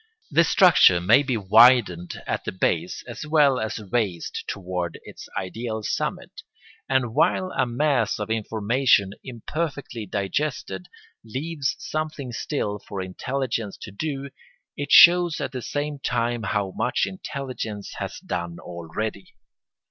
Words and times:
The 0.31 0.43
structure 0.43 0.99
may 0.99 1.21
be 1.21 1.37
widened 1.37 2.23
at 2.25 2.43
the 2.43 2.51
base 2.51 3.03
as 3.05 3.23
well 3.23 3.59
as 3.59 3.77
raised 3.91 4.45
toward 4.47 4.99
its 5.03 5.29
ideal 5.37 5.83
summit, 5.83 6.41
and 6.89 7.13
while 7.13 7.51
a 7.51 7.67
mass 7.67 8.17
of 8.17 8.31
information 8.31 9.11
imperfectly 9.23 10.07
digested 10.07 10.87
leaves 11.23 11.75
something 11.77 12.31
still 12.31 12.79
for 12.79 12.99
intelligence 12.99 13.77
to 13.81 13.91
do, 13.91 14.31
it 14.75 14.91
shows 14.91 15.39
at 15.39 15.51
the 15.51 15.61
same 15.61 15.99
time 15.99 16.41
how 16.41 16.73
much 16.75 17.03
intelligence 17.05 17.93
has 17.97 18.19
done 18.21 18.57
already. 18.57 19.35